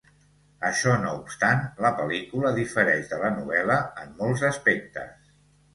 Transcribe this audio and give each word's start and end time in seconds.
Això 0.69 0.93
no 1.03 1.11
obstant, 1.17 1.61
la 1.87 1.93
pel·lícula 2.01 2.55
difereix 2.57 3.13
de 3.13 3.23
la 3.27 3.33
novel·la 3.39 3.79
en 4.07 4.21
molts 4.25 4.49
aspectes. 4.53 5.35